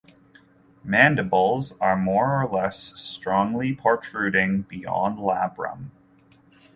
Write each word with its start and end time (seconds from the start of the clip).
Mandibles 0.83 1.73
are 1.79 1.95
more 1.95 2.41
or 2.41 2.47
less 2.49 2.99
strongly 2.99 3.71
protruding 3.71 4.63
beyond 4.63 5.19
labrum. 5.19 5.91